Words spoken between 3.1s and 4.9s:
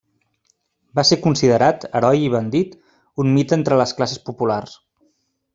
un mite entre les classes populars.